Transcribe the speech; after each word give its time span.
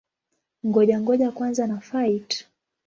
Ngoja-ngoja 0.67 1.31
kwanza 1.31 1.67
na-fight! 1.67 2.29